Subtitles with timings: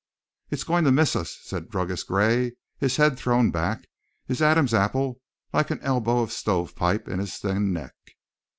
[0.49, 3.87] "It's goin' to miss us," said Druggist Gray, his head thrown back,
[4.25, 5.21] his Adam's apple
[5.53, 7.93] like an elbow of stovepipe in his thin neck.